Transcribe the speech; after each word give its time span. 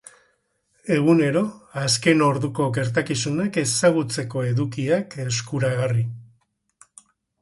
Egunero 0.95 1.41
azken 1.81 2.23
orduko 2.27 2.67
gertakizunak 2.77 3.61
ezagutzeko 3.65 4.45
edukiak 4.53 5.19
eskuragarri. 5.27 6.07